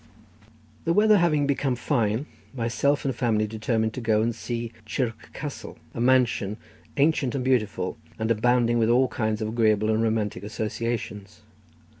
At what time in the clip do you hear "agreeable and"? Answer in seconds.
9.49-10.01